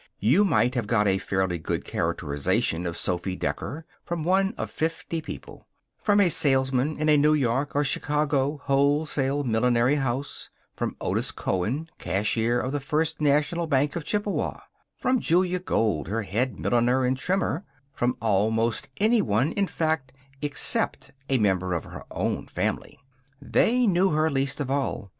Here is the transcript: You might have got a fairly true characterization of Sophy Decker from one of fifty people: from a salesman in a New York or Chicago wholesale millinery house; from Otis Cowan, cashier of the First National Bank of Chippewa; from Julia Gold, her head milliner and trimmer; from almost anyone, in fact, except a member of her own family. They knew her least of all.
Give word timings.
You 0.17 0.43
might 0.43 0.73
have 0.73 0.87
got 0.87 1.07
a 1.07 1.19
fairly 1.19 1.59
true 1.59 1.77
characterization 1.79 2.87
of 2.87 2.97
Sophy 2.97 3.35
Decker 3.35 3.85
from 4.03 4.23
one 4.23 4.55
of 4.57 4.71
fifty 4.71 5.21
people: 5.21 5.67
from 5.99 6.19
a 6.19 6.27
salesman 6.27 6.97
in 6.97 7.07
a 7.07 7.17
New 7.19 7.35
York 7.35 7.75
or 7.75 7.83
Chicago 7.83 8.57
wholesale 8.63 9.43
millinery 9.43 9.97
house; 9.97 10.49
from 10.75 10.95
Otis 10.99 11.31
Cowan, 11.31 11.87
cashier 11.99 12.59
of 12.59 12.71
the 12.71 12.79
First 12.79 13.21
National 13.21 13.67
Bank 13.67 13.95
of 13.95 14.03
Chippewa; 14.03 14.61
from 14.97 15.19
Julia 15.19 15.59
Gold, 15.59 16.07
her 16.07 16.23
head 16.23 16.59
milliner 16.59 17.05
and 17.05 17.15
trimmer; 17.15 17.63
from 17.93 18.17
almost 18.21 18.89
anyone, 18.97 19.51
in 19.51 19.67
fact, 19.67 20.13
except 20.41 21.11
a 21.29 21.37
member 21.37 21.73
of 21.75 21.83
her 21.83 22.05
own 22.09 22.47
family. 22.47 22.97
They 23.39 23.85
knew 23.85 24.09
her 24.09 24.31
least 24.31 24.59
of 24.59 24.71
all. 24.71 25.09